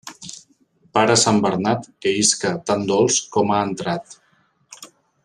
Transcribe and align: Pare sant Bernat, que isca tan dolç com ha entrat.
Pare 0.97 1.17
sant 1.23 1.41
Bernat, 1.43 1.85
que 2.05 2.13
isca 2.23 2.53
tan 2.71 2.87
dolç 2.93 3.21
com 3.37 3.55
ha 3.59 3.63
entrat. 3.67 4.21